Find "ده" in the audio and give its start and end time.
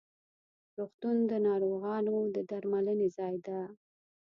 3.45-3.59